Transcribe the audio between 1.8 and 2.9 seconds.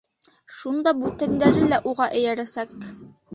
уға эйәрәсәк.